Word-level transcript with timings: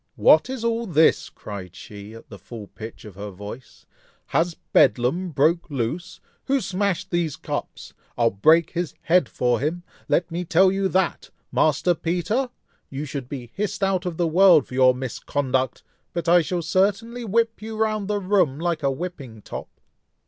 "What 0.15 0.49
is 0.49 0.63
all 0.65 0.87
this!" 0.87 1.29
cried 1.29 1.75
she, 1.75 2.15
at 2.15 2.27
the 2.27 2.39
full 2.39 2.65
pitch 2.65 3.05
of 3.05 3.13
her 3.13 3.29
voice, 3.29 3.85
"has 4.29 4.55
bedlam 4.73 5.29
broke 5.29 5.69
loose! 5.69 6.19
who 6.45 6.59
smashed 6.59 7.11
these 7.11 7.35
cups? 7.35 7.93
I'll 8.17 8.31
break 8.31 8.71
his 8.71 8.95
head 9.03 9.29
for 9.29 9.59
him, 9.59 9.83
let 10.09 10.31
me 10.31 10.43
tell 10.43 10.71
you 10.71 10.87
that! 10.87 11.29
Master 11.51 11.93
Peter! 11.93 12.49
you 12.89 13.05
should 13.05 13.29
be 13.29 13.51
hissed 13.53 13.83
out 13.83 14.07
of 14.07 14.17
the 14.17 14.25
world 14.27 14.67
for 14.67 14.73
your 14.73 14.95
misconduct; 14.95 15.83
but 16.13 16.27
I 16.27 16.41
shall 16.41 16.63
certainly 16.63 17.23
whip 17.23 17.61
you 17.61 17.77
round 17.77 18.07
the 18.07 18.17
room 18.17 18.59
like 18.59 18.81
a 18.81 18.89
whipping 18.89 19.43
top." 19.43 19.69